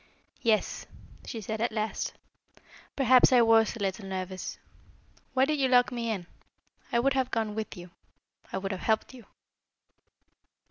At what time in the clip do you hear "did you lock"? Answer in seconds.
5.45-5.91